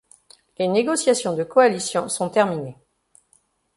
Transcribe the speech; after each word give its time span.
Les 0.57 0.67
négociations 0.67 1.35
de 1.35 1.43
coalition 1.43 2.09
sont 2.09 2.31
terminés. 2.31 2.75